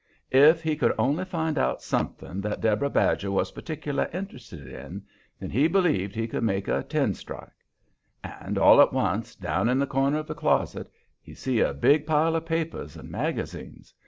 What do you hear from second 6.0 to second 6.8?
he could make